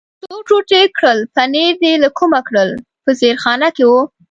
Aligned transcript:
څو 0.23 0.35
ټوټې 0.47 0.81
کړل، 0.97 1.19
پنیر 1.35 1.71
دې 1.81 1.93
له 2.03 2.09
کومه 2.17 2.39
کړل؟ 2.47 2.69
په 3.03 3.09
زیرخانه 3.19 3.69
کې 3.75 3.83
و. 3.89 3.91